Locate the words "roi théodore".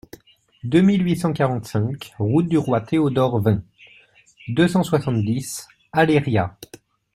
2.57-3.39